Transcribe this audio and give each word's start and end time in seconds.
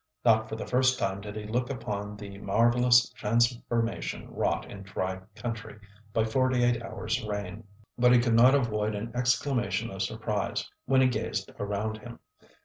Not 0.25 0.49
for 0.49 0.55
the 0.55 0.65
first 0.65 0.97
time 0.97 1.21
did 1.21 1.35
he 1.35 1.43
look 1.45 1.69
upon 1.69 2.17
the 2.17 2.39
marvellous 2.39 3.11
transformation 3.11 4.33
wrought 4.33 4.65
in 4.65 4.81
"dry 4.81 5.19
country" 5.35 5.79
by 6.11 6.25
forty 6.25 6.63
eight 6.63 6.81
hours' 6.81 7.23
rain. 7.23 7.65
But 7.99 8.11
he 8.11 8.17
could 8.17 8.33
not 8.33 8.55
avoid 8.55 8.95
an 8.95 9.11
exclamation 9.13 9.91
of 9.91 10.01
surprise 10.01 10.67
when 10.85 11.01
he 11.01 11.07
gazed 11.07 11.51
around 11.59 11.99
him. 11.99 12.17